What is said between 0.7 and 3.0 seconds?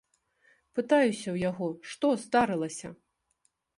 Пытаюся ў яго, што здарылася?